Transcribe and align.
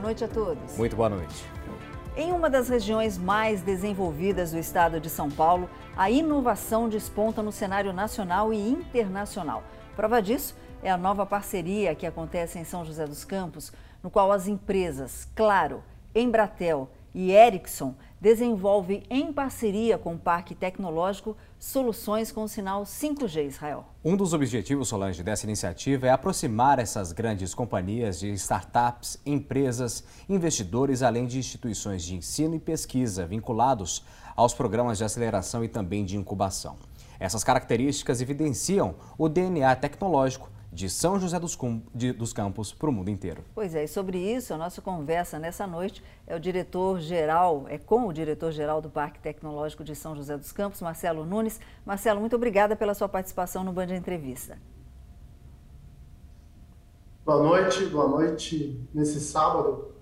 Boa 0.00 0.08
noite 0.08 0.24
a 0.24 0.28
todos. 0.28 0.78
Muito 0.78 0.96
boa 0.96 1.10
noite. 1.10 1.44
Em 2.16 2.32
uma 2.32 2.48
das 2.48 2.70
regiões 2.70 3.18
mais 3.18 3.60
desenvolvidas 3.60 4.50
do 4.50 4.58
estado 4.58 4.98
de 4.98 5.10
São 5.10 5.30
Paulo, 5.30 5.68
a 5.94 6.10
inovação 6.10 6.88
desponta 6.88 7.42
no 7.42 7.52
cenário 7.52 7.92
nacional 7.92 8.50
e 8.50 8.56
internacional. 8.56 9.62
Prova 9.94 10.22
disso 10.22 10.56
é 10.82 10.90
a 10.90 10.96
nova 10.96 11.26
parceria 11.26 11.94
que 11.94 12.06
acontece 12.06 12.58
em 12.58 12.64
São 12.64 12.82
José 12.82 13.06
dos 13.06 13.24
Campos, 13.24 13.74
no 14.02 14.10
qual 14.10 14.32
as 14.32 14.48
empresas 14.48 15.28
Claro, 15.36 15.82
Embratel 16.14 16.88
e 17.14 17.32
Ericsson 17.32 17.94
desenvolvem 18.18 19.02
em 19.10 19.30
parceria 19.30 19.98
com 19.98 20.14
o 20.14 20.18
Parque 20.18 20.54
Tecnológico 20.54 21.36
soluções 21.60 22.32
com 22.32 22.42
o 22.42 22.48
sinal 22.48 22.84
5G 22.84 23.46
Israel. 23.46 23.84
Um 24.02 24.16
dos 24.16 24.32
objetivos, 24.32 24.88
Solange, 24.88 25.22
dessa 25.22 25.44
iniciativa 25.44 26.06
é 26.06 26.10
aproximar 26.10 26.78
essas 26.78 27.12
grandes 27.12 27.54
companhias 27.54 28.18
de 28.18 28.32
startups, 28.32 29.20
empresas, 29.26 30.02
investidores, 30.26 31.02
além 31.02 31.26
de 31.26 31.38
instituições 31.38 32.02
de 32.02 32.16
ensino 32.16 32.54
e 32.54 32.58
pesquisa 32.58 33.26
vinculados 33.26 34.02
aos 34.34 34.54
programas 34.54 34.96
de 34.96 35.04
aceleração 35.04 35.62
e 35.62 35.68
também 35.68 36.02
de 36.02 36.16
incubação. 36.16 36.78
Essas 37.20 37.44
características 37.44 38.22
evidenciam 38.22 38.94
o 39.18 39.28
DNA 39.28 39.76
tecnológico 39.76 40.50
de 40.72 40.88
São 40.88 41.18
José 41.18 41.38
dos, 41.38 41.58
de, 41.94 42.12
dos 42.12 42.32
Campos 42.32 42.72
para 42.72 42.88
o 42.88 42.92
mundo 42.92 43.10
inteiro. 43.10 43.44
Pois 43.54 43.74
é, 43.74 43.84
e 43.84 43.88
sobre 43.88 44.18
isso, 44.18 44.54
a 44.54 44.56
nossa 44.56 44.80
conversa 44.80 45.38
nessa 45.38 45.66
noite 45.66 46.02
é 46.26 46.36
o 46.36 46.40
diretor-geral, 46.40 47.64
é 47.68 47.76
com 47.76 48.06
o 48.06 48.12
diretor-geral 48.12 48.80
do 48.80 48.88
Parque 48.88 49.18
Tecnológico 49.18 49.82
de 49.82 49.96
São 49.96 50.14
José 50.14 50.36
dos 50.36 50.52
Campos, 50.52 50.80
Marcelo 50.80 51.24
Nunes. 51.24 51.60
Marcelo, 51.84 52.20
muito 52.20 52.36
obrigada 52.36 52.76
pela 52.76 52.94
sua 52.94 53.08
participação 53.08 53.64
no 53.64 53.72
Band 53.72 53.94
Entrevista. 53.94 54.58
Boa 57.24 57.42
noite, 57.42 57.84
boa 57.86 58.08
noite 58.08 58.80
nesse 58.94 59.20
sábado. 59.20 59.92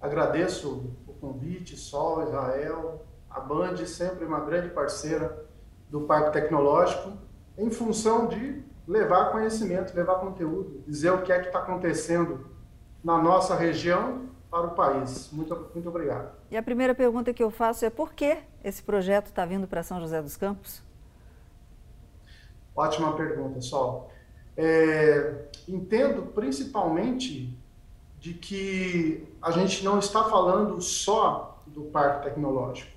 Agradeço 0.00 0.94
o 1.06 1.12
convite, 1.14 1.76
Sol, 1.76 2.22
Israel, 2.22 3.04
a 3.28 3.40
Band, 3.40 3.76
sempre 3.86 4.24
uma 4.24 4.40
grande 4.40 4.68
parceira 4.68 5.44
do 5.90 6.02
Parque 6.02 6.32
Tecnológico, 6.32 7.12
em 7.56 7.70
função 7.70 8.28
de 8.28 8.62
levar 8.88 9.30
conhecimento, 9.30 9.94
levar 9.94 10.14
conteúdo, 10.14 10.82
dizer 10.86 11.10
o 11.10 11.22
que 11.22 11.30
é 11.30 11.38
que 11.38 11.48
está 11.48 11.58
acontecendo 11.58 12.48
na 13.04 13.18
nossa 13.18 13.54
região 13.54 14.26
para 14.50 14.66
o 14.66 14.70
país. 14.70 15.28
Muito, 15.30 15.70
muito 15.74 15.88
obrigado. 15.90 16.32
E 16.50 16.56
a 16.56 16.62
primeira 16.62 16.94
pergunta 16.94 17.34
que 17.34 17.42
eu 17.42 17.50
faço 17.50 17.84
é 17.84 17.90
por 17.90 18.14
que 18.14 18.38
esse 18.64 18.82
projeto 18.82 19.26
está 19.26 19.44
vindo 19.44 19.68
para 19.68 19.82
São 19.82 20.00
José 20.00 20.22
dos 20.22 20.38
Campos? 20.38 20.82
Ótima 22.74 23.14
pergunta, 23.14 23.60
Sol. 23.60 24.10
É, 24.56 25.44
entendo 25.68 26.22
principalmente 26.32 27.56
de 28.18 28.32
que 28.32 29.28
a 29.42 29.50
gente 29.50 29.84
não 29.84 29.98
está 29.98 30.24
falando 30.24 30.80
só 30.80 31.62
do 31.66 31.82
Parque 31.82 32.24
Tecnológico. 32.24 32.90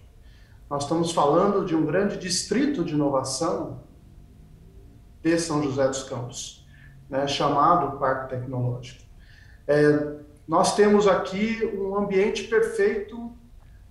Nós 0.70 0.84
estamos 0.84 1.12
falando 1.12 1.66
de 1.66 1.76
um 1.76 1.86
grande 1.86 2.18
distrito 2.18 2.84
de 2.86 2.94
inovação 2.94 3.82
de 5.22 5.40
São 5.40 5.62
José 5.64 5.88
dos 5.88 6.04
Campos, 6.04 6.66
né, 7.10 7.28
chamado 7.28 7.98
Parque 7.98 8.30
Tecnológico. 8.30 9.04
É, 9.68 10.16
nós 10.48 10.76
temos 10.76 11.08
aqui 11.08 11.64
um 11.78 11.96
ambiente 11.96 12.44
perfeito 12.46 13.32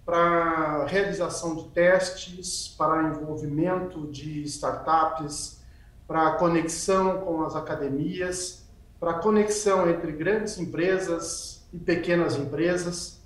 para 0.04 0.84
realização 0.86 1.54
de 1.54 1.68
testes, 1.68 2.74
para 2.76 3.04
envolvimento 3.04 4.08
de 4.08 4.42
startups, 4.42 5.60
para 6.06 6.32
conexão 6.32 7.18
com 7.20 7.44
as 7.44 7.54
academias, 7.54 8.64
para 8.98 9.14
conexão 9.14 9.88
entre 9.88 10.10
grandes 10.10 10.58
empresas 10.58 11.64
e 11.72 11.78
pequenas 11.78 12.34
empresas. 12.36 13.20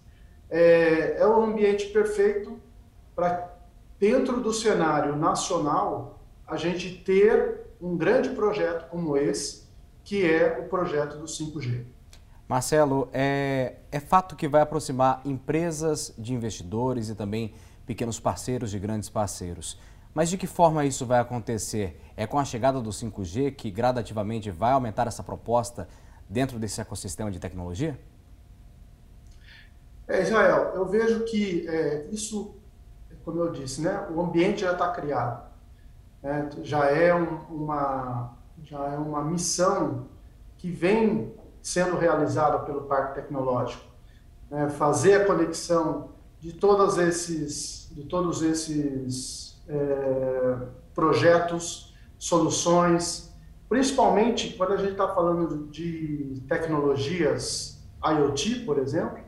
É, 0.50 1.16
é 1.18 1.26
um 1.26 1.42
ambiente 1.42 1.86
perfeito 1.86 2.60
para, 3.16 3.50
dentro 3.98 4.40
do 4.40 4.52
cenário 4.52 5.16
nacional, 5.16 6.20
a 6.46 6.56
gente 6.56 7.02
ter 7.02 7.63
um 7.84 7.98
grande 7.98 8.30
projeto 8.30 8.88
como 8.88 9.14
esse, 9.14 9.64
que 10.02 10.24
é 10.24 10.58
o 10.58 10.68
projeto 10.68 11.18
do 11.18 11.26
5G. 11.26 11.84
Marcelo, 12.48 13.08
é, 13.12 13.76
é 13.92 14.00
fato 14.00 14.34
que 14.34 14.48
vai 14.48 14.62
aproximar 14.62 15.20
empresas 15.24 16.14
de 16.16 16.32
investidores 16.32 17.10
e 17.10 17.14
também 17.14 17.54
pequenos 17.84 18.18
parceiros 18.18 18.70
de 18.70 18.78
grandes 18.78 19.10
parceiros. 19.10 19.78
Mas 20.14 20.30
de 20.30 20.38
que 20.38 20.46
forma 20.46 20.84
isso 20.86 21.04
vai 21.04 21.20
acontecer? 21.20 22.00
É 22.16 22.26
com 22.26 22.38
a 22.38 22.44
chegada 22.44 22.80
do 22.80 22.88
5G 22.88 23.54
que 23.54 23.70
gradativamente 23.70 24.50
vai 24.50 24.72
aumentar 24.72 25.06
essa 25.06 25.22
proposta 25.22 25.86
dentro 26.28 26.58
desse 26.58 26.80
ecossistema 26.80 27.30
de 27.30 27.38
tecnologia? 27.38 27.98
É, 30.08 30.22
Israel, 30.22 30.72
eu 30.74 30.86
vejo 30.86 31.24
que 31.24 31.66
é, 31.68 32.06
isso, 32.10 32.54
como 33.24 33.40
eu 33.40 33.52
disse, 33.52 33.82
né, 33.82 34.06
o 34.10 34.20
ambiente 34.22 34.62
já 34.62 34.72
está 34.72 34.90
criado 34.90 35.53
né, 36.24 36.48
já, 36.62 36.86
é 36.86 37.14
um, 37.14 37.36
uma, 37.50 38.32
já 38.62 38.78
é 38.86 38.96
uma 38.96 39.22
missão 39.22 40.06
que 40.56 40.70
vem 40.70 41.34
sendo 41.62 41.98
realizada 41.98 42.60
pelo 42.60 42.82
Parque 42.82 43.16
Tecnológico. 43.16 43.84
Né, 44.50 44.70
fazer 44.70 45.20
a 45.20 45.24
conexão 45.26 46.08
de, 46.40 46.54
todos 46.54 46.96
esses, 46.96 47.90
de 47.92 48.04
todos 48.04 48.42
esses 48.42 49.62
é, 49.68 50.56
projetos, 50.94 51.94
soluções, 52.18 53.30
principalmente 53.68 54.54
quando 54.54 54.72
a 54.72 54.76
gente 54.78 54.92
está 54.92 55.08
falando 55.14 55.66
de 55.66 56.42
tecnologias 56.48 57.82
IoT, 58.02 58.60
por 58.60 58.78
exemplo, 58.78 59.18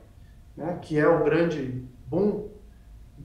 né, 0.56 0.79
que 0.81 0.99
é 0.99 1.06
o 1.06 1.23
grande 1.25 1.85
boom 2.06 2.49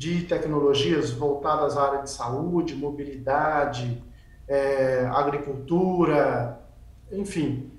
de 0.02 0.24
tecnologias 0.24 1.12
voltadas 1.12 1.78
à 1.78 1.84
área 1.84 2.02
de 2.02 2.10
saúde, 2.10 2.74
mobilidade, 2.74 4.04
é, 4.48 5.06
agricultura, 5.14 6.60
enfim, 7.12 7.72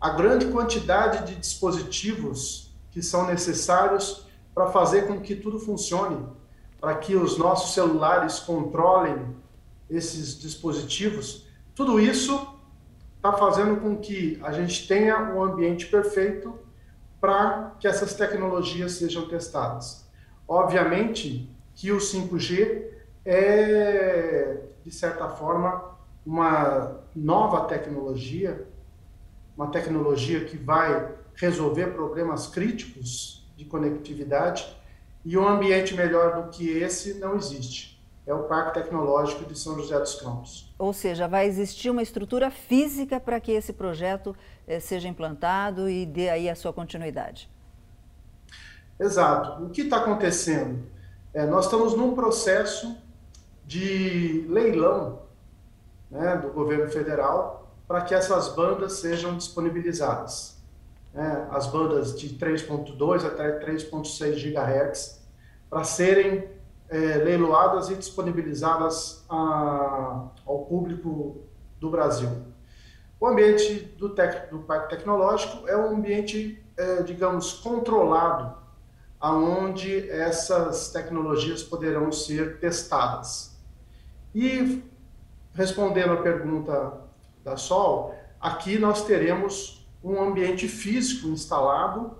a 0.00 0.08
grande 0.08 0.46
quantidade 0.46 1.26
de 1.26 1.38
dispositivos 1.38 2.74
que 2.90 3.02
são 3.02 3.26
necessários 3.26 4.26
para 4.54 4.68
fazer 4.68 5.06
com 5.06 5.20
que 5.20 5.36
tudo 5.36 5.58
funcione, 5.58 6.26
para 6.80 6.94
que 6.94 7.14
os 7.14 7.36
nossos 7.36 7.74
celulares 7.74 8.38
controlem 8.38 9.36
esses 9.90 10.40
dispositivos, 10.40 11.46
tudo 11.74 12.00
isso 12.00 12.58
está 13.16 13.34
fazendo 13.34 13.82
com 13.82 13.98
que 13.98 14.40
a 14.42 14.50
gente 14.50 14.88
tenha 14.88 15.34
um 15.34 15.42
ambiente 15.42 15.84
perfeito 15.88 16.58
para 17.20 17.76
que 17.78 17.86
essas 17.86 18.14
tecnologias 18.14 18.92
sejam 18.92 19.28
testadas. 19.28 20.08
Obviamente, 20.48 21.54
que 21.76 21.92
o 21.92 21.98
5G 21.98 22.86
é, 23.24 24.56
de 24.84 24.90
certa 24.90 25.28
forma, 25.28 25.96
uma 26.24 27.00
nova 27.14 27.66
tecnologia, 27.66 28.66
uma 29.56 29.68
tecnologia 29.68 30.44
que 30.44 30.56
vai 30.56 31.12
resolver 31.34 31.88
problemas 31.88 32.46
críticos 32.46 33.46
de 33.56 33.64
conectividade, 33.64 34.74
e 35.24 35.36
um 35.36 35.46
ambiente 35.46 35.94
melhor 35.94 36.42
do 36.42 36.50
que 36.50 36.68
esse 36.68 37.14
não 37.14 37.36
existe. 37.36 37.96
É 38.24 38.32
o 38.32 38.44
Parque 38.44 38.80
Tecnológico 38.80 39.44
de 39.44 39.58
São 39.58 39.76
José 39.76 39.98
dos 39.98 40.14
Campos. 40.16 40.72
Ou 40.78 40.92
seja, 40.92 41.28
vai 41.28 41.46
existir 41.46 41.90
uma 41.90 42.02
estrutura 42.02 42.50
física 42.50 43.20
para 43.20 43.38
que 43.38 43.52
esse 43.52 43.72
projeto 43.72 44.36
eh, 44.66 44.80
seja 44.80 45.08
implantado 45.08 45.88
e 45.88 46.06
dê 46.06 46.28
aí 46.28 46.48
a 46.48 46.54
sua 46.54 46.72
continuidade. 46.72 47.48
Exato. 48.98 49.64
O 49.64 49.70
que 49.70 49.82
está 49.82 49.98
acontecendo? 49.98 50.95
É, 51.36 51.44
nós 51.44 51.66
estamos 51.66 51.94
num 51.94 52.14
processo 52.14 52.96
de 53.66 54.46
leilão 54.48 55.20
né, 56.10 56.34
do 56.38 56.48
governo 56.48 56.88
federal 56.90 57.76
para 57.86 58.00
que 58.00 58.14
essas 58.14 58.48
bandas 58.48 58.94
sejam 58.94 59.36
disponibilizadas. 59.36 60.56
Né, 61.12 61.46
as 61.50 61.66
bandas 61.66 62.18
de 62.18 62.38
3.2 62.38 63.26
até 63.26 63.58
3.6 63.58 64.50
GHz 64.50 65.28
para 65.68 65.84
serem 65.84 66.48
é, 66.88 66.96
leiloadas 67.18 67.90
e 67.90 67.96
disponibilizadas 67.96 69.22
a, 69.28 70.30
ao 70.46 70.64
público 70.64 71.42
do 71.78 71.90
Brasil. 71.90 72.30
O 73.20 73.26
ambiente 73.26 73.74
do, 73.98 74.08
tec, 74.08 74.48
do 74.48 74.60
Parque 74.60 74.96
Tecnológico 74.96 75.68
é 75.68 75.76
um 75.76 75.96
ambiente, 75.96 76.64
é, 76.78 77.02
digamos, 77.02 77.52
controlado 77.52 78.65
aonde 79.26 80.08
essas 80.08 80.92
tecnologias 80.92 81.60
poderão 81.60 82.12
ser 82.12 82.60
testadas. 82.60 83.58
E 84.32 84.84
respondendo 85.52 86.12
à 86.12 86.18
pergunta 86.18 87.00
da 87.42 87.56
Sol, 87.56 88.14
aqui 88.40 88.78
nós 88.78 89.04
teremos 89.04 89.84
um 90.02 90.22
ambiente 90.22 90.68
físico 90.68 91.26
instalado 91.26 92.16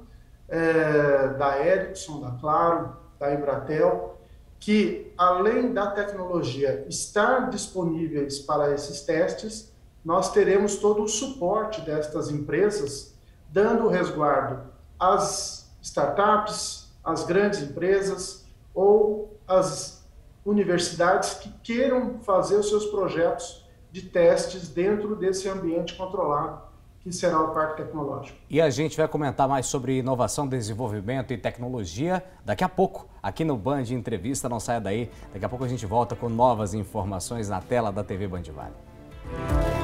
é, 0.49 1.29
da 1.39 1.65
Ericsson, 1.65 2.21
da 2.23 2.33
Claro, 2.41 2.97
da 3.21 3.33
Embratel, 3.33 4.19
que 4.59 5.13
além 5.17 5.73
da 5.73 5.93
tecnologia 5.93 6.85
estar 6.89 7.51
disponíveis 7.51 8.41
para 8.41 8.75
esses 8.75 9.03
testes, 9.03 9.73
nós 10.05 10.33
teremos 10.33 10.75
todo 10.75 11.05
o 11.05 11.09
suporte 11.09 11.83
destas 11.83 12.31
empresas, 12.31 13.15
dando 13.49 13.87
resguardo 13.87 14.73
às 14.99 15.71
startups, 15.81 16.76
as 17.07 17.25
grandes 17.25 17.63
empresas 17.63 18.45
ou 18.75 19.39
as 19.47 20.05
universidades 20.45 21.35
que 21.35 21.49
queiram 21.63 22.19
fazer 22.19 22.57
os 22.57 22.69
seus 22.69 22.87
projetos 22.87 23.65
de 23.91 24.03
testes 24.03 24.69
dentro 24.69 25.17
desse 25.17 25.49
ambiente 25.49 25.95
controlado 25.95 26.67
que 27.01 27.13
será 27.13 27.41
o 27.41 27.55
Parque 27.55 27.85
Tecnológico. 27.85 28.37
E 28.51 28.61
a 28.61 28.69
gente 28.69 28.97
vai 28.97 29.07
comentar 29.07 29.49
mais 29.49 29.67
sobre 29.67 29.99
inovação, 29.99 30.49
desenvolvimento 30.49 31.33
e 31.33 31.39
tecnologia 31.39 32.21
daqui 32.45 32.65
a 32.65 32.69
pouco, 32.69 33.07
aqui 33.23 33.45
no 33.45 33.57
Band 33.57 33.85
Entrevista. 33.91 34.49
Não 34.49 34.59
saia 34.59 34.81
daí, 34.81 35.09
daqui 35.33 35.45
a 35.45 35.49
pouco 35.49 35.65
a 35.65 35.69
gente 35.69 35.87
volta 35.87 36.17
com 36.17 36.29
novas 36.29 36.75
informações 36.75 37.49
na 37.49 37.61
tela 37.61 37.93
da 37.93 38.03
TV 38.03 38.27
Band 38.27 38.43
Vale. 38.53 39.76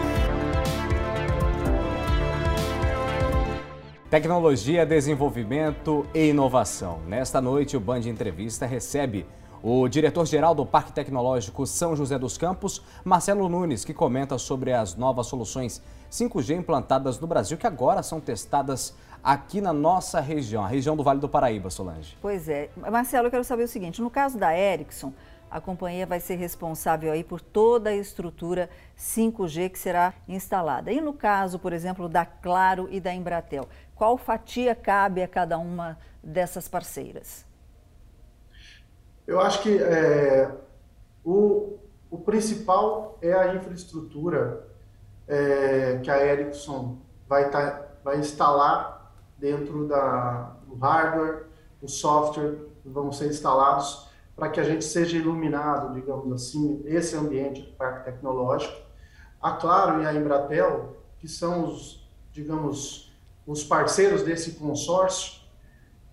Tecnologia, 4.13 4.85
desenvolvimento 4.85 6.07
e 6.13 6.29
inovação. 6.29 7.01
Nesta 7.07 7.41
noite, 7.41 7.79
o 7.79 7.81
Band 7.81 8.01
Entrevista 8.01 8.67
recebe 8.67 9.25
o 9.63 9.89
diretor-geral 9.89 10.55
do 10.55 10.67
Parque 10.67 10.93
Tecnológico 10.93 11.67
São 11.67 11.97
José 11.97 12.19
dos 12.19 12.37
Campos, 12.37 12.83
Marcelo 13.03 13.49
Nunes, 13.49 13.87
que 13.87 13.95
comenta 13.95 14.37
sobre 14.37 14.71
as 14.71 14.97
novas 14.97 15.29
soluções 15.29 15.83
5G 16.11 16.59
implantadas 16.59 17.19
no 17.19 17.27
Brasil, 17.27 17.57
que 17.57 17.67
agora 17.67 18.03
são 18.03 18.21
testadas 18.21 18.95
aqui 19.25 19.63
na 19.63 19.73
nossa 19.73 20.21
região, 20.21 20.63
a 20.63 20.69
região 20.69 20.95
do 20.95 21.03
Vale 21.03 21.19
do 21.19 21.27
Paraíba, 21.27 21.71
Solange. 21.71 22.15
Pois 22.21 22.51
é. 22.51 22.69
Marcelo, 22.77 23.29
eu 23.29 23.31
quero 23.31 23.45
saber 23.45 23.63
o 23.63 23.69
seguinte: 23.69 24.03
no 24.03 24.11
caso 24.11 24.37
da 24.37 24.55
Ericsson, 24.55 25.11
a 25.53 25.61
companhia 25.61 26.07
vai 26.07 26.19
ser 26.19 26.37
responsável 26.37 27.13
aí 27.13 27.23
por 27.23 27.39
toda 27.39 27.91
a 27.91 27.95
estrutura 27.95 28.71
5G 28.99 29.69
que 29.69 29.79
será 29.79 30.15
instalada. 30.27 30.91
E 30.91 30.99
no 30.99 31.13
caso, 31.13 31.59
por 31.59 31.75
exemplo, 31.75 32.09
da 32.09 32.25
Claro 32.25 32.89
e 32.91 32.99
da 32.99 33.13
Embratel, 33.13 33.69
qual 33.95 34.17
fatia 34.17 34.75
cabe 34.75 35.23
a 35.23 35.29
cada 35.29 35.59
uma 35.59 35.99
dessas 36.23 36.69
parceiras? 36.69 37.45
Eu 39.27 39.41
acho 39.41 39.63
que 39.63 39.79
é, 39.79 40.51
o, 41.25 41.79
o 42.11 42.19
principal 42.19 43.19
é 43.23 43.33
a 43.33 43.55
infraestrutura 43.55 44.69
é, 45.29 46.01
que 46.03 46.11
a 46.11 46.25
Ericsson 46.27 46.99
vai, 47.29 47.49
tá, 47.51 47.87
vai 48.03 48.19
instalar 48.19 49.13
dentro 49.39 49.87
da, 49.87 50.57
do 50.67 50.75
hardware, 50.77 51.47
o 51.81 51.89
software 51.89 52.59
vão 52.85 53.13
ser 53.13 53.29
instalados 53.29 54.09
para 54.35 54.49
que 54.49 54.61
a 54.61 54.65
gente 54.65 54.85
seja 54.85 55.17
iluminado, 55.17 55.95
digamos 55.95 56.33
assim, 56.33 56.83
esse 56.85 57.17
ambiente 57.17 57.63
do 57.63 57.73
parque 57.73 58.05
tecnológico. 58.05 58.77
A 59.41 59.53
Claro 59.53 60.03
e 60.03 60.07
a 60.07 60.15
Embratel, 60.15 60.97
que 61.19 61.29
são 61.29 61.65
os, 61.65 62.09
digamos, 62.33 63.12
os 63.47 63.65
parceiros 63.65 64.23
desse 64.23 64.53
consórcio, 64.53 65.41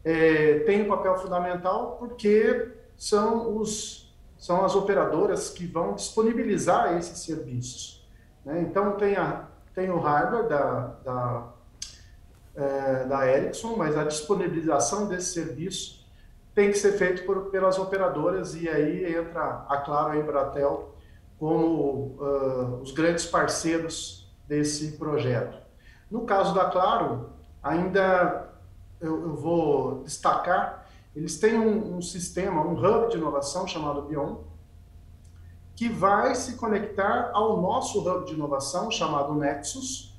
é, 0.04 0.60
têm 0.60 0.84
um 0.84 0.88
papel 0.88 1.18
fundamental 1.18 1.98
porque 2.00 2.72
são, 2.98 3.58
os, 3.58 4.14
são 4.38 4.64
as 4.64 4.76
operadoras 4.76 5.50
que 5.50 5.66
vão 5.66 5.94
disponibilizar 5.94 6.98
esses 6.98 7.20
serviços. 7.20 8.08
Né? 8.46 8.62
Então, 8.62 8.94
tem, 8.94 9.16
a, 9.16 9.48
tem 9.76 9.90
o 9.90 10.00
hardware 10.00 10.48
da, 10.48 10.80
da, 11.04 11.54
é, 12.56 13.06
da 13.06 13.28
Ericsson, 13.28 13.76
mas 13.76 13.98
a 13.98 14.04
disponibilização 14.04 15.08
desse 15.08 15.34
serviço 15.34 16.00
tem 16.56 16.72
que 16.72 16.78
ser 16.78 16.94
feito 16.94 17.26
por, 17.26 17.52
pelas 17.52 17.78
operadoras 17.78 18.56
e 18.56 18.68
aí 18.68 19.16
entra 19.16 19.66
a 19.70 19.78
Claro 19.78 20.16
e 20.16 20.18
a 20.18 20.22
Embratel 20.22 20.94
como 21.38 22.18
uh, 22.20 22.82
os 22.82 22.92
grandes 22.92 23.26
parceiros 23.26 24.30
desse 24.46 24.98
projeto. 24.98 25.58
No 26.10 26.22
caso 26.26 26.54
da 26.54 26.66
Claro, 26.66 27.30
ainda 27.62 28.50
eu, 29.00 29.22
eu 29.22 29.36
vou 29.36 30.04
destacar, 30.04 30.88
eles 31.16 31.40
têm 31.40 31.58
um, 31.58 31.98
um, 31.98 32.02
sistema, 32.02 32.62
um 32.62 32.74
hub 32.74 33.10
de 33.10 33.18
inovação 33.18 33.68
chamado 33.68 34.04
Bion, 34.04 34.38
que 35.76 35.88
vai 35.88 36.36
se 36.36 36.56
conectar 36.56 37.32
ao 37.34 37.62
nosso 37.62 38.00
hub 38.00 38.26
de 38.26 38.34
inovação 38.34 38.92
chamado 38.92 39.34
Nexus, 39.34 40.18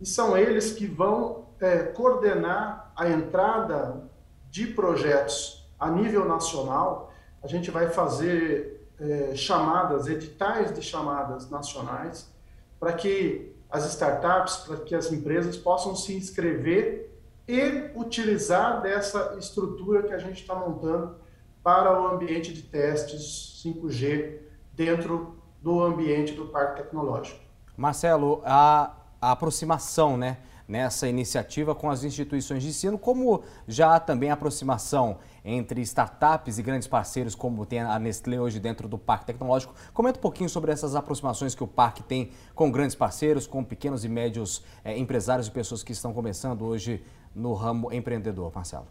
e 0.00 0.06
são 0.06 0.36
eles 0.36 0.72
que 0.72 0.86
vão 0.86 1.46
é, 1.60 1.84
coordenar 1.84 2.92
a 2.96 3.08
entrada 3.08 4.08
de 4.50 4.66
projetos 4.66 5.68
a 5.78 5.90
nível 5.90 6.26
nacional, 6.26 7.12
a 7.42 7.46
gente 7.46 7.70
vai 7.70 7.88
fazer 7.88 8.88
é, 8.98 9.34
chamadas, 9.34 10.06
editais 10.06 10.72
de 10.72 10.82
chamadas 10.82 11.50
nacionais, 11.50 12.32
para 12.80 12.92
que 12.92 13.55
as 13.70 13.84
startups, 13.86 14.56
para 14.66 14.76
que 14.78 14.94
as 14.94 15.10
empresas 15.12 15.56
possam 15.56 15.94
se 15.94 16.14
inscrever 16.14 17.12
e 17.48 17.90
utilizar 17.94 18.82
dessa 18.82 19.36
estrutura 19.38 20.02
que 20.02 20.12
a 20.12 20.18
gente 20.18 20.40
está 20.40 20.54
montando 20.54 21.16
para 21.62 22.00
o 22.00 22.06
ambiente 22.08 22.52
de 22.52 22.62
testes 22.62 23.62
5G 23.64 24.38
dentro 24.72 25.36
do 25.60 25.82
ambiente 25.82 26.32
do 26.32 26.46
Parque 26.46 26.82
Tecnológico. 26.82 27.40
Marcelo, 27.76 28.40
a, 28.44 28.92
aproximação, 29.20 30.16
né? 30.16 30.38
Nessa 30.66 31.08
iniciativa 31.08 31.74
com 31.74 31.90
as 31.90 32.02
instituições 32.02 32.62
de 32.62 32.70
ensino, 32.70 32.98
como 32.98 33.42
já 33.68 33.94
há 33.94 34.00
também 34.00 34.30
aproximação 34.30 35.18
entre 35.44 35.80
startups 35.82 36.58
e 36.58 36.62
grandes 36.62 36.88
parceiros, 36.88 37.34
como 37.34 37.64
tem 37.64 37.80
a 37.80 37.98
Nestlé 37.98 38.40
hoje 38.40 38.58
dentro 38.58 38.88
do 38.88 38.98
Parque 38.98 39.26
Tecnológico. 39.26 39.74
Comenta 39.94 40.18
um 40.18 40.22
pouquinho 40.22 40.48
sobre 40.48 40.72
essas 40.72 40.96
aproximações 40.96 41.54
que 41.54 41.62
o 41.62 41.68
Parque 41.68 42.02
tem 42.02 42.32
com 42.54 42.70
grandes 42.70 42.96
parceiros, 42.96 43.46
com 43.46 43.62
pequenos 43.62 44.04
e 44.04 44.08
médios 44.08 44.64
é, 44.84 44.98
empresários 44.98 45.46
e 45.46 45.50
pessoas 45.50 45.82
que 45.82 45.92
estão 45.92 46.12
começando 46.12 46.64
hoje 46.64 47.04
no 47.34 47.54
ramo 47.54 47.92
empreendedor, 47.92 48.50
Marcelo. 48.52 48.86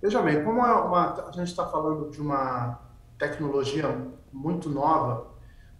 Veja 0.00 0.20
bem, 0.20 0.44
como 0.44 0.64
é 0.64 0.72
uma, 0.72 1.28
a 1.28 1.32
gente 1.32 1.48
está 1.48 1.66
falando 1.66 2.10
de 2.10 2.20
uma 2.20 2.78
tecnologia 3.18 3.86
muito 4.32 4.68
nova, 4.68 5.32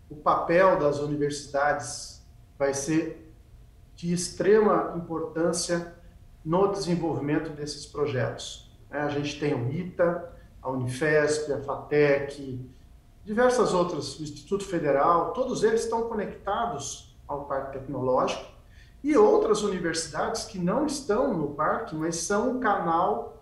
o 0.08 0.16
papel 0.16 0.78
das 0.78 0.98
universidades 0.98 2.24
vai 2.58 2.74
ser 2.74 3.31
de 4.02 4.12
extrema 4.12 4.94
importância 4.96 5.94
no 6.44 6.72
desenvolvimento 6.72 7.50
desses 7.50 7.86
projetos. 7.86 8.68
É, 8.90 8.98
a 8.98 9.08
gente 9.08 9.38
tem 9.38 9.54
o 9.54 9.70
ITA, 9.72 10.28
a 10.60 10.70
Unifesp, 10.70 11.52
a 11.52 11.60
FATEC, 11.60 12.68
diversas 13.24 13.72
outras, 13.72 14.18
o 14.18 14.24
Instituto 14.24 14.64
Federal, 14.64 15.32
todos 15.32 15.62
eles 15.62 15.84
estão 15.84 16.08
conectados 16.08 17.16
ao 17.28 17.44
Parque 17.44 17.78
Tecnológico 17.78 18.44
e 19.04 19.16
outras 19.16 19.62
universidades 19.62 20.46
que 20.46 20.58
não 20.58 20.84
estão 20.84 21.32
no 21.32 21.54
parque, 21.54 21.94
mas 21.94 22.16
são 22.16 22.56
um 22.56 22.60
canal 22.60 23.40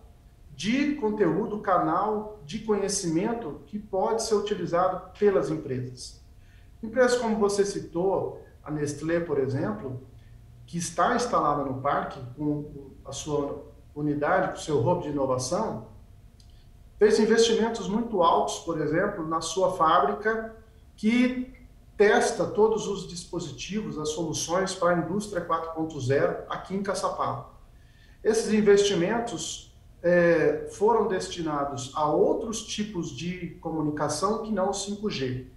de 0.55 0.95
conteúdo, 0.97 1.61
canal 1.61 2.39
de 2.45 2.59
conhecimento 2.59 3.63
que 3.65 3.79
pode 3.79 4.23
ser 4.25 4.35
utilizado 4.35 5.11
pelas 5.19 5.49
empresas. 5.49 6.21
Empresas 6.83 7.17
como 7.17 7.37
você 7.37 7.65
citou, 7.65 8.45
a 8.63 8.71
Nestlé, 8.71 9.21
por 9.21 9.39
exemplo, 9.39 10.07
que 10.71 10.79
está 10.79 11.17
instalada 11.17 11.65
no 11.65 11.81
parque 11.83 12.21
com 12.37 12.93
a 13.05 13.11
sua 13.11 13.67
unidade, 13.93 14.53
com 14.53 14.55
o 14.55 14.61
seu 14.61 14.79
hub 14.79 15.03
de 15.03 15.09
inovação, 15.09 15.89
fez 16.97 17.19
investimentos 17.19 17.89
muito 17.89 18.23
altos, 18.23 18.61
por 18.61 18.81
exemplo, 18.81 19.27
na 19.27 19.41
sua 19.41 19.73
fábrica, 19.73 20.55
que 20.97 21.53
testa 21.97 22.47
todos 22.47 22.87
os 22.87 23.09
dispositivos, 23.09 23.99
as 23.99 24.11
soluções 24.11 24.73
para 24.73 24.95
a 24.95 24.99
indústria 25.01 25.45
4.0 25.45 26.45
aqui 26.49 26.77
em 26.77 26.85
Caçapava. 26.85 27.49
Esses 28.23 28.53
investimentos 28.53 29.77
é, 30.01 30.69
foram 30.71 31.09
destinados 31.09 31.91
a 31.97 32.09
outros 32.09 32.65
tipos 32.65 33.11
de 33.11 33.59
comunicação 33.61 34.45
que 34.45 34.53
não 34.53 34.69
o 34.69 34.73
5G. 34.73 35.49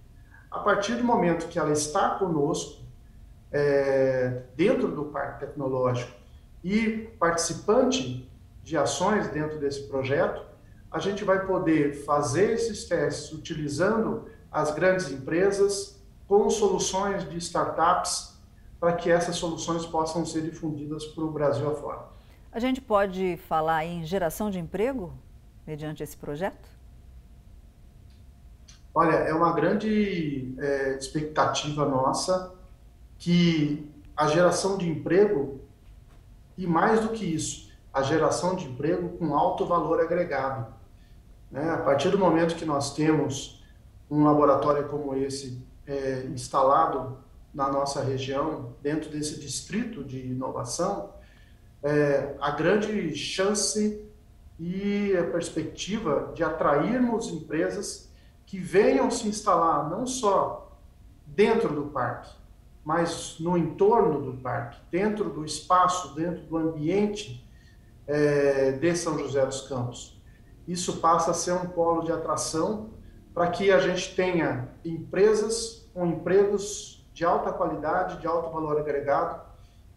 A 0.50 0.58
partir 0.58 0.96
do 0.96 1.04
momento 1.04 1.46
que 1.46 1.56
ela 1.56 1.72
está 1.72 2.10
conosco, 2.16 2.83
é, 3.54 4.42
dentro 4.56 4.88
do 4.88 5.04
Parque 5.04 5.46
Tecnológico 5.46 6.10
e 6.62 7.08
participante 7.20 8.28
de 8.64 8.76
ações 8.76 9.28
dentro 9.28 9.60
desse 9.60 9.84
projeto, 9.84 10.42
a 10.90 10.98
gente 10.98 11.22
vai 11.22 11.46
poder 11.46 12.04
fazer 12.04 12.52
esses 12.52 12.84
testes 12.84 13.32
utilizando 13.32 14.28
as 14.50 14.74
grandes 14.74 15.10
empresas 15.10 16.00
com 16.26 16.50
soluções 16.50 17.28
de 17.30 17.38
startups 17.38 18.34
para 18.80 18.92
que 18.94 19.08
essas 19.08 19.36
soluções 19.36 19.86
possam 19.86 20.26
ser 20.26 20.42
difundidas 20.42 21.04
para 21.06 21.22
o 21.22 21.30
Brasil 21.30 21.70
afora. 21.70 22.06
A 22.50 22.58
gente 22.58 22.80
pode 22.80 23.36
falar 23.48 23.84
em 23.84 24.04
geração 24.04 24.50
de 24.50 24.58
emprego 24.58 25.12
mediante 25.66 26.02
esse 26.02 26.16
projeto? 26.16 26.68
Olha, 28.94 29.14
é 29.14 29.34
uma 29.34 29.52
grande 29.52 30.54
é, 30.58 30.96
expectativa 30.96 31.84
nossa 31.84 32.54
que 33.24 33.90
a 34.14 34.26
geração 34.26 34.76
de 34.76 34.86
emprego, 34.86 35.62
e 36.58 36.66
mais 36.66 37.00
do 37.00 37.08
que 37.08 37.24
isso, 37.24 37.72
a 37.90 38.02
geração 38.02 38.54
de 38.54 38.66
emprego 38.66 39.16
com 39.16 39.34
alto 39.34 39.64
valor 39.64 39.98
agregado. 39.98 40.66
Né? 41.50 41.70
A 41.70 41.78
partir 41.78 42.10
do 42.10 42.18
momento 42.18 42.54
que 42.54 42.66
nós 42.66 42.94
temos 42.94 43.64
um 44.10 44.24
laboratório 44.24 44.86
como 44.88 45.16
esse 45.16 45.58
é, 45.86 46.26
instalado 46.26 47.16
na 47.54 47.72
nossa 47.72 48.04
região, 48.04 48.74
dentro 48.82 49.08
desse 49.08 49.40
distrito 49.40 50.04
de 50.04 50.18
inovação, 50.18 51.08
é, 51.82 52.34
a 52.38 52.50
grande 52.50 53.16
chance 53.16 54.04
e 54.60 55.16
a 55.16 55.24
perspectiva 55.24 56.30
de 56.34 56.44
atrairmos 56.44 57.28
empresas 57.28 58.06
que 58.44 58.58
venham 58.58 59.10
se 59.10 59.26
instalar 59.26 59.88
não 59.88 60.06
só 60.06 60.78
dentro 61.26 61.74
do 61.74 61.84
parque, 61.84 62.43
mas 62.84 63.36
no 63.40 63.56
entorno 63.56 64.20
do 64.20 64.38
parque, 64.38 64.78
dentro 64.90 65.30
do 65.30 65.44
espaço, 65.44 66.14
dentro 66.14 66.42
do 66.42 66.56
ambiente 66.56 67.44
é, 68.06 68.72
de 68.72 68.94
São 68.94 69.18
José 69.18 69.44
dos 69.46 69.62
Campos. 69.62 70.20
Isso 70.68 70.98
passa 70.98 71.30
a 71.30 71.34
ser 71.34 71.52
um 71.52 71.66
polo 71.66 72.04
de 72.04 72.12
atração 72.12 72.90
para 73.32 73.50
que 73.50 73.70
a 73.70 73.78
gente 73.80 74.14
tenha 74.14 74.68
empresas 74.84 75.88
com 75.92 76.06
empregos 76.06 77.04
de 77.12 77.24
alta 77.24 77.52
qualidade, 77.52 78.20
de 78.20 78.26
alto 78.26 78.50
valor 78.50 78.78
agregado, 78.78 79.40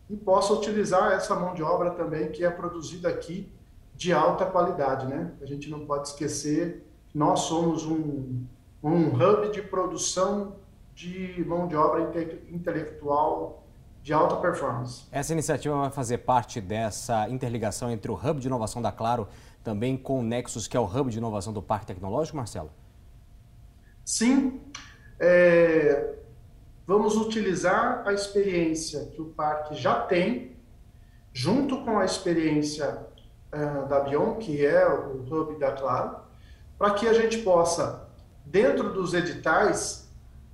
e 0.09 0.15
possa 0.15 0.53
utilizar 0.53 1.11
essa 1.11 1.35
mão 1.35 1.53
de 1.53 1.61
obra 1.61 1.91
também 1.91 2.31
que 2.31 2.45
é 2.45 2.49
produzida 2.49 3.09
aqui 3.09 3.51
de 3.95 4.13
alta 4.13 4.45
qualidade, 4.45 5.07
né? 5.07 5.33
A 5.41 5.45
gente 5.45 5.69
não 5.69 5.85
pode 5.85 6.07
esquecer 6.07 6.85
que 7.09 7.17
nós 7.17 7.41
somos 7.41 7.85
um, 7.85 8.45
um 8.81 9.07
hub 9.07 9.51
de 9.51 9.61
produção 9.61 10.55
de 10.97 11.45
mão 11.45 11.67
de 11.67 11.75
obra 11.75 12.11
intelectual 12.49 13.63
de 14.01 14.11
alta 14.11 14.35
performance. 14.37 15.03
Essa 15.11 15.31
iniciativa 15.31 15.75
vai 15.75 15.91
fazer 15.91 16.17
parte 16.19 16.59
dessa 16.59 17.29
interligação 17.29 17.91
entre 17.91 18.09
o 18.11 18.15
Hub 18.15 18.39
de 18.39 18.47
Inovação 18.47 18.81
da 18.81 18.91
Claro 18.91 19.27
também 19.63 19.95
com 19.95 20.21
o 20.21 20.23
Nexus, 20.23 20.67
que 20.67 20.75
é 20.75 20.79
o 20.79 20.85
Hub 20.85 21.11
de 21.11 21.19
Inovação 21.19 21.53
do 21.53 21.61
Parque 21.61 21.85
Tecnológico, 21.85 22.35
Marcelo? 22.35 22.71
Sim. 24.03 24.59
É, 25.19 26.15
vamos 26.87 27.15
utilizar 27.15 28.01
a 28.07 28.11
experiência 28.11 29.05
que 29.13 29.21
o 29.21 29.25
parque 29.25 29.75
já 29.75 30.01
tem, 30.01 30.57
junto 31.31 31.83
com 31.83 31.99
a 31.99 32.05
experiência 32.05 33.05
uh, 33.53 33.87
da 33.87 33.99
Bion, 33.99 34.37
que 34.37 34.65
é 34.65 34.87
o 34.87 35.21
hub 35.31 35.59
da 35.59 35.73
Claro, 35.73 36.21
para 36.75 36.95
que 36.95 37.07
a 37.07 37.13
gente 37.13 37.39
possa, 37.39 38.09
dentro 38.43 38.91
dos 38.93 39.13
editais, 39.13 40.06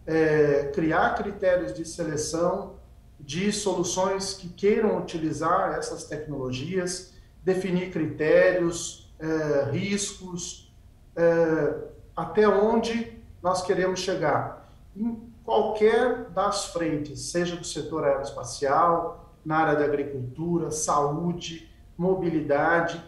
é, 0.05 0.71
criar 0.73 1.15
critérios 1.15 1.73
de 1.73 1.85
seleção 1.85 2.75
de 3.19 3.51
soluções 3.53 4.33
que 4.33 4.49
queiram 4.49 4.97
utilizar 4.97 5.75
essas 5.77 6.03
tecnologias, 6.03 7.13
definir 7.43 7.89
critérios, 7.89 9.13
é, 9.19 9.69
riscos, 9.71 10.73
é, 11.15 11.75
até 12.15 12.47
onde 12.47 13.17
nós 13.41 13.61
queremos 13.61 14.01
chegar. 14.01 14.69
Em 14.95 15.21
qualquer 15.43 16.29
das 16.31 16.65
frentes, 16.65 17.31
seja 17.31 17.55
do 17.55 17.63
setor 17.63 18.03
aeroespacial, 18.03 19.33
na 19.45 19.57
área 19.57 19.79
da 19.79 19.85
agricultura, 19.85 20.71
saúde, 20.71 21.69
mobilidade, 21.97 23.03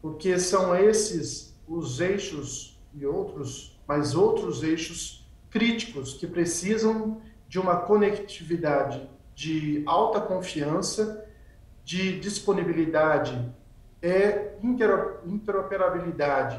porque 0.00 0.38
são 0.38 0.74
esses 0.74 1.52
os 1.66 2.00
eixos 2.00 2.78
e 2.94 3.06
outros, 3.06 3.78
mas 3.86 4.14
outros 4.14 4.62
eixos 4.62 5.21
críticos 5.52 6.14
que 6.14 6.26
precisam 6.26 7.20
de 7.46 7.60
uma 7.60 7.76
conectividade 7.76 9.08
de 9.34 9.82
alta 9.86 10.20
confiança, 10.20 11.24
de 11.84 12.18
disponibilidade 12.18 13.54
e 14.02 14.50
interoperabilidade 15.22 16.58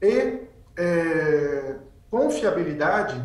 e 0.00 0.42
é, 0.76 1.76
confiabilidade 2.10 3.20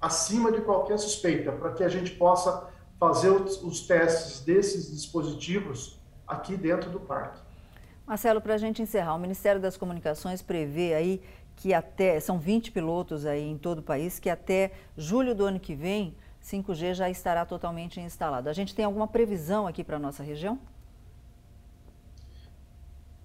acima 0.00 0.50
de 0.52 0.60
qualquer 0.62 0.98
suspeita, 0.98 1.52
para 1.52 1.72
que 1.72 1.84
a 1.84 1.88
gente 1.88 2.10
possa 2.12 2.68
fazer 2.98 3.30
os 3.30 3.86
testes 3.86 4.40
desses 4.40 4.90
dispositivos 4.90 6.00
aqui 6.26 6.56
dentro 6.56 6.90
do 6.90 7.00
parque. 7.00 7.40
Marcelo, 8.06 8.40
para 8.40 8.54
a 8.54 8.58
gente 8.58 8.82
encerrar, 8.82 9.14
o 9.14 9.18
Ministério 9.18 9.60
das 9.60 9.76
Comunicações 9.76 10.42
prevê 10.42 10.94
aí 10.94 11.22
que 11.58 11.74
até, 11.74 12.20
são 12.20 12.38
20 12.38 12.70
pilotos 12.70 13.26
aí 13.26 13.42
em 13.42 13.58
todo 13.58 13.80
o 13.80 13.82
país, 13.82 14.20
que 14.20 14.30
até 14.30 14.70
julho 14.96 15.34
do 15.34 15.44
ano 15.44 15.58
que 15.58 15.74
vem, 15.74 16.14
5G 16.40 16.94
já 16.94 17.10
estará 17.10 17.44
totalmente 17.44 18.00
instalado. 18.00 18.48
A 18.48 18.52
gente 18.52 18.74
tem 18.74 18.84
alguma 18.84 19.08
previsão 19.08 19.66
aqui 19.66 19.82
para 19.82 19.96
a 19.96 19.98
nossa 19.98 20.22
região? 20.22 20.56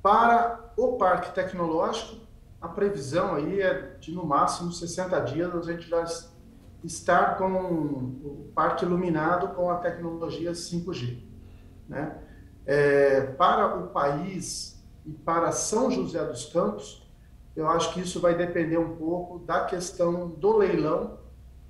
Para 0.01 0.73
o 0.75 0.93
parque 0.93 1.31
tecnológico, 1.31 2.21
a 2.59 2.67
previsão 2.67 3.35
aí 3.35 3.61
é 3.61 3.97
de 3.99 4.11
no 4.11 4.25
máximo 4.25 4.71
60 4.71 5.19
dias 5.21 5.55
a 5.55 5.61
gente 5.61 5.87
já 5.87 6.03
estar 6.83 7.37
com 7.37 7.53
o 7.53 8.51
parque 8.55 8.83
iluminado 8.83 9.49
com 9.55 9.69
a 9.69 9.77
tecnologia 9.77 10.53
5G. 10.53 11.19
Né? 11.87 12.17
É, 12.65 13.21
para 13.21 13.77
o 13.77 13.89
país 13.89 14.83
e 15.05 15.11
para 15.11 15.51
São 15.51 15.91
José 15.91 16.25
dos 16.25 16.47
Campos, 16.47 17.02
eu 17.55 17.67
acho 17.67 17.93
que 17.93 18.01
isso 18.01 18.19
vai 18.19 18.35
depender 18.35 18.77
um 18.77 18.95
pouco 18.95 19.39
da 19.39 19.65
questão 19.65 20.29
do 20.29 20.57
leilão, 20.57 21.19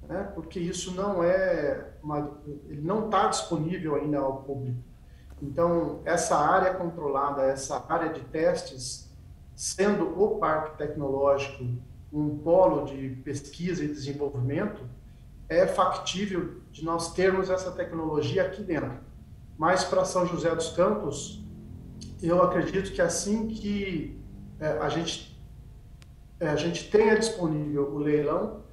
né? 0.08 0.32
porque 0.34 0.60
isso 0.60 0.94
não 0.94 1.24
é, 1.24 1.94
uma, 2.02 2.40
ele 2.70 2.82
não 2.82 3.06
está 3.06 3.28
disponível 3.28 3.96
ainda 3.96 4.20
ao 4.20 4.44
público. 4.44 4.80
Então, 5.42 6.02
essa 6.06 6.38
área 6.38 6.74
controlada, 6.74 7.44
essa 7.44 7.86
área 7.90 8.14
de 8.14 8.22
testes, 8.22 9.12
sendo 9.56 10.22
o 10.22 10.38
parque 10.40 10.78
tecnológico 10.78 11.66
um 12.12 12.38
polo 12.38 12.86
de 12.86 13.10
pesquisa 13.24 13.84
e 13.84 13.88
desenvolvimento, 13.88 14.86
é 15.50 15.66
factível 15.66 16.62
de 16.72 16.86
nós 16.86 17.12
termos 17.14 17.50
essa 17.50 17.72
tecnologia 17.72 18.44
aqui 18.44 18.62
dentro. 18.62 19.00
Mas 19.58 19.84
para 19.84 20.06
São 20.06 20.26
José 20.26 20.54
dos 20.56 20.70
Campos, 20.70 21.44
eu 22.22 22.42
acredito 22.42 22.92
que 22.92 23.02
assim 23.02 23.48
que 23.48 24.20
é, 24.60 24.78
a 24.78 24.90
gente 24.90 25.33
é, 26.44 26.50
a 26.50 26.58
gente 26.58 26.90
tenha 26.90 27.18
disponível 27.18 27.90
o 27.94 27.98
leilão, 27.98 28.64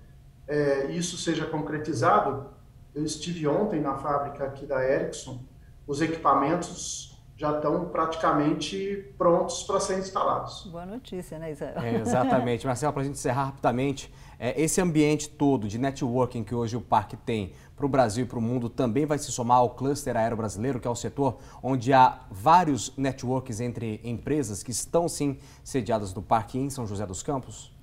é, 0.49 0.87
isso 0.87 1.17
seja 1.17 1.47
concretizado. 1.47 2.51
Eu 2.93 3.05
estive 3.05 3.47
ontem 3.47 3.81
na 3.81 3.95
fábrica 3.97 4.45
aqui 4.45 4.67
da 4.67 4.85
Ericsson, 4.85 5.41
os 5.87 6.01
equipamentos 6.01 7.10
já 7.41 7.57
estão 7.57 7.87
praticamente 7.87 9.15
prontos 9.17 9.63
para 9.63 9.81
serem 9.81 10.03
instalados. 10.03 10.67
Boa 10.71 10.85
notícia, 10.85 11.39
né, 11.39 11.53
Israel? 11.53 11.81
É, 11.81 11.95
exatamente. 11.99 12.67
Marcelo, 12.67 12.93
para 12.93 13.01
a 13.01 13.05
gente 13.07 13.15
encerrar 13.15 13.45
rapidamente, 13.45 14.13
é, 14.39 14.61
esse 14.61 14.79
ambiente 14.79 15.27
todo 15.27 15.67
de 15.67 15.79
networking 15.79 16.45
que 16.45 16.55
hoje 16.55 16.77
o 16.77 16.83
parque 16.83 17.17
tem 17.17 17.55
para 17.75 17.87
o 17.87 17.89
Brasil 17.89 18.27
e 18.27 18.29
para 18.29 18.39
o 18.39 18.43
mundo 18.43 18.69
também 18.69 19.07
vai 19.07 19.17
se 19.17 19.33
somar 19.33 19.57
ao 19.57 19.71
cluster 19.71 20.19
aéreo 20.19 20.37
brasileiro, 20.37 20.79
que 20.79 20.87
é 20.87 20.91
o 20.91 20.95
setor 20.95 21.39
onde 21.63 21.95
há 21.95 22.21
vários 22.31 22.95
networks 22.95 23.59
entre 23.59 24.03
empresas 24.05 24.63
que 24.63 24.71
estão 24.71 25.09
sim 25.09 25.39
sediadas 25.65 26.13
no 26.13 26.21
parque 26.21 26.59
em 26.59 26.69
São 26.69 26.87
José 26.87 27.07
dos 27.07 27.23
Campos? 27.23 27.75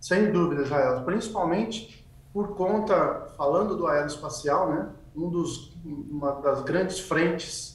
Sem 0.00 0.30
dúvida, 0.30 0.62
Israel. 0.62 1.02
Principalmente 1.04 2.06
por 2.32 2.54
conta, 2.54 3.32
falando 3.36 3.76
do 3.76 3.88
aeroespacial, 3.88 4.70
né, 4.70 4.88
um 5.16 5.28
dos, 5.28 5.74
uma 5.84 6.30
das 6.40 6.62
grandes 6.62 7.00
frentes 7.00 7.71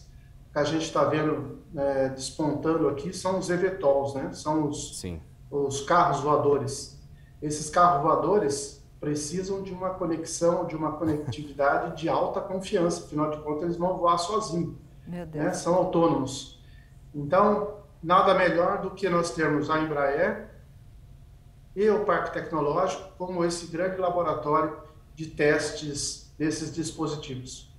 que 0.57 0.61
a 0.61 0.63
gente 0.63 0.85
está 0.85 1.03
vendo 1.03 1.59
é, 1.75 2.09
despontando 2.09 2.87
aqui 2.87 3.13
são 3.13 3.37
os 3.37 3.49
eVTOLs, 3.49 4.15
né? 4.15 4.33
São 4.33 4.67
os, 4.67 4.99
Sim. 4.99 5.21
os 5.51 5.81
carros 5.81 6.21
voadores. 6.21 6.99
Esses 7.41 7.69
carros 7.69 8.01
voadores 8.01 8.83
precisam 8.99 9.61
de 9.61 9.71
uma 9.71 9.91
conexão, 9.91 10.65
de 10.65 10.75
uma 10.75 10.93
conectividade 10.93 12.01
de 12.01 12.09
alta 12.09 12.41
confiança, 12.41 13.05
afinal 13.05 13.29
de 13.29 13.37
contas 13.37 13.63
eles 13.63 13.77
vão 13.77 13.95
voar 13.97 14.17
sozinhos, 14.17 14.75
né? 15.05 15.53
são 15.53 15.75
autônomos. 15.75 16.59
Então, 17.13 17.75
nada 18.01 18.33
melhor 18.33 18.81
do 18.81 18.91
que 18.91 19.07
nós 19.07 19.31
termos 19.35 19.69
a 19.69 19.79
Embraer 19.79 20.49
e 21.75 21.87
o 21.87 22.03
Parque 22.03 22.33
Tecnológico 22.33 23.11
como 23.15 23.45
esse 23.45 23.67
grande 23.67 23.97
laboratório 23.97 24.77
de 25.13 25.27
testes 25.27 26.33
desses 26.35 26.73
dispositivos 26.73 27.76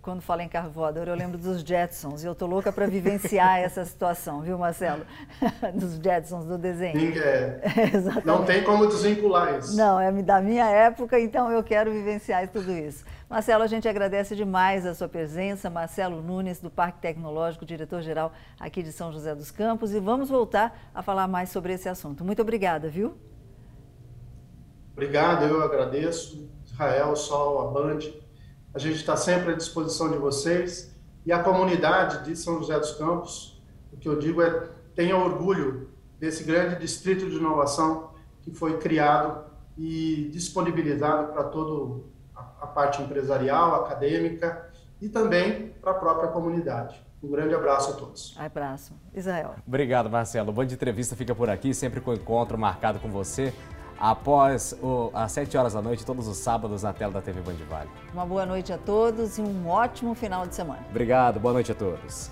quando 0.00 0.22
fala 0.22 0.42
em 0.42 0.48
carro 0.48 0.70
voador, 0.70 1.08
eu 1.08 1.14
lembro 1.14 1.36
dos 1.36 1.62
Jetsons. 1.62 2.22
E 2.22 2.26
eu 2.26 2.34
tô 2.34 2.46
louca 2.46 2.72
para 2.72 2.86
vivenciar 2.86 3.58
essa 3.60 3.84
situação, 3.84 4.40
viu, 4.40 4.56
Marcelo? 4.56 5.04
dos 5.74 5.96
Jetsons 5.96 6.44
do 6.44 6.56
desenho. 6.56 7.18
É, 7.18 7.60
não 8.24 8.44
tem 8.44 8.62
como 8.62 8.86
desvincular 8.86 9.58
isso. 9.58 9.76
Não, 9.76 10.00
é 10.00 10.10
da 10.22 10.40
minha 10.40 10.66
época, 10.66 11.18
então 11.18 11.50
eu 11.50 11.62
quero 11.62 11.90
vivenciar 11.92 12.48
tudo 12.48 12.72
isso. 12.72 13.04
Marcelo, 13.28 13.64
a 13.64 13.66
gente 13.66 13.88
agradece 13.88 14.36
demais 14.36 14.86
a 14.86 14.94
sua 14.94 15.08
presença. 15.08 15.70
Marcelo 15.70 16.20
Nunes, 16.22 16.60
do 16.60 16.70
Parque 16.70 17.00
Tecnológico, 17.00 17.64
diretor-geral 17.64 18.32
aqui 18.60 18.82
de 18.82 18.92
São 18.92 19.12
José 19.12 19.34
dos 19.34 19.50
Campos. 19.50 19.92
E 19.92 20.00
vamos 20.00 20.28
voltar 20.28 20.78
a 20.94 21.02
falar 21.02 21.26
mais 21.26 21.48
sobre 21.48 21.72
esse 21.72 21.88
assunto. 21.88 22.24
Muito 22.24 22.42
obrigada, 22.42 22.88
viu? 22.88 23.16
Obrigado, 24.92 25.46
eu 25.46 25.62
agradeço. 25.62 26.48
Israel, 26.66 27.16
Sol, 27.16 27.68
a 27.68 27.70
Band 27.70 28.21
a 28.74 28.78
gente 28.78 28.96
está 28.96 29.16
sempre 29.16 29.52
à 29.52 29.54
disposição 29.54 30.10
de 30.10 30.16
vocês 30.16 30.94
e 31.26 31.32
a 31.32 31.42
comunidade 31.42 32.24
de 32.24 32.36
São 32.36 32.58
José 32.58 32.78
dos 32.78 32.92
Campos. 32.92 33.62
O 33.92 33.96
que 33.96 34.08
eu 34.08 34.18
digo 34.18 34.40
é 34.42 34.68
tenha 34.94 35.16
orgulho 35.16 35.90
desse 36.18 36.44
grande 36.44 36.76
distrito 36.76 37.28
de 37.28 37.36
inovação 37.36 38.10
que 38.42 38.50
foi 38.50 38.78
criado 38.78 39.44
e 39.76 40.28
disponibilizado 40.32 41.32
para 41.32 41.44
toda 41.44 42.02
a 42.34 42.66
parte 42.66 43.02
empresarial, 43.02 43.84
acadêmica 43.84 44.70
e 45.00 45.08
também 45.08 45.74
para 45.80 45.92
a 45.92 45.94
própria 45.94 46.28
comunidade. 46.28 47.02
Um 47.22 47.30
grande 47.30 47.54
abraço 47.54 47.90
a 47.90 47.94
todos. 47.94 48.34
Abraço. 48.36 48.94
Israel. 49.14 49.54
Obrigado, 49.66 50.10
Marcelo. 50.10 50.50
O 50.50 50.52
Band 50.52 50.66
de 50.66 50.74
Entrevista 50.74 51.14
fica 51.14 51.34
por 51.34 51.48
aqui, 51.48 51.72
sempre 51.72 52.00
com 52.00 52.12
encontro 52.12 52.58
marcado 52.58 52.98
com 52.98 53.08
você 53.08 53.52
após 53.98 54.76
o, 54.82 55.10
às 55.14 55.32
7 55.32 55.56
horas 55.56 55.74
da 55.74 55.82
noite, 55.82 56.04
todos 56.04 56.26
os 56.26 56.36
sábados 56.36 56.82
na 56.82 56.92
tela 56.92 57.12
da 57.12 57.20
TV 57.20 57.40
Band 57.40 57.56
Vale. 57.68 57.90
Uma 58.12 58.26
boa 58.26 58.46
noite 58.46 58.72
a 58.72 58.78
todos 58.78 59.38
e 59.38 59.42
um 59.42 59.68
ótimo 59.68 60.14
final 60.14 60.46
de 60.46 60.54
semana. 60.54 60.84
Obrigado, 60.90 61.38
boa 61.40 61.54
noite 61.54 61.72
a 61.72 61.74
todos. 61.74 62.30